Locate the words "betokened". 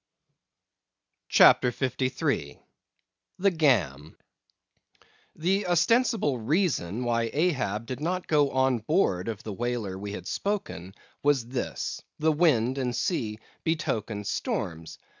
13.63-14.25